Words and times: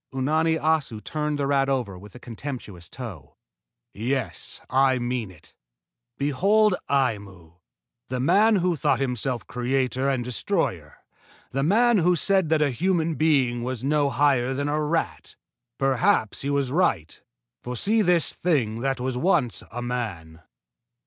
Unani 0.11 0.57
Assu 0.59 0.99
turned 1.03 1.37
the 1.37 1.45
rat 1.45 1.69
over 1.69 1.95
with 1.95 2.15
a 2.15 2.19
contemptuous 2.19 2.89
toe. 2.89 3.35
"Yes, 3.93 4.59
I 4.67 4.97
mean 4.97 5.29
it. 5.29 5.53
Behold 6.17 6.73
Aimu, 6.89 7.57
the 8.09 8.19
man 8.19 8.55
who 8.55 8.75
thought 8.75 8.99
himself 8.99 9.45
creator 9.45 10.09
and 10.09 10.23
destroyer 10.23 10.97
the 11.51 11.61
man 11.61 11.99
who 11.99 12.15
said 12.15 12.49
that 12.49 12.63
a 12.63 12.71
human 12.71 13.13
being 13.13 13.61
was 13.61 13.83
no 13.83 14.09
higher 14.09 14.55
than 14.55 14.67
a 14.69 14.81
rat! 14.83 15.35
Perhaps 15.77 16.41
he 16.41 16.49
was 16.49 16.71
right, 16.71 17.21
for 17.61 17.75
see 17.75 18.01
this 18.01 18.33
thing 18.33 18.79
that 18.81 18.99
was 18.99 19.19
once 19.19 19.61
a 19.69 19.83
man!" 19.83 20.41